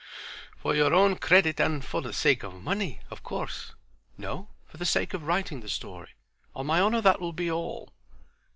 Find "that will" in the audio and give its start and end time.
7.01-7.33